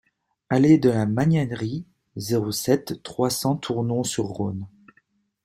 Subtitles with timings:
[0.49, 4.65] Allée de la Magnanerie, zéro sept, trois cents Tournon-sur-Rhône